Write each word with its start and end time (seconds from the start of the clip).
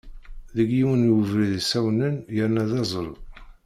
Deg 0.55 0.69
yiwen 0.77 1.11
webrid 1.13 1.51
yessawnen 1.57 2.15
yerna 2.35 2.63
d 2.69 2.71
aẓru. 2.81 3.15